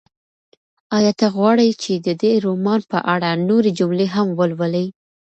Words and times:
ایا 0.97 1.11
ته 1.19 1.27
غواړې 1.35 1.67
چې 1.81 1.93
د 2.05 2.07
دې 2.21 2.33
رومان 2.45 2.81
په 2.91 2.97
اړه 3.13 3.29
نورې 3.49 3.71
جملې 3.79 4.07
هم 4.15 4.27
ولولې؟ 4.39 4.85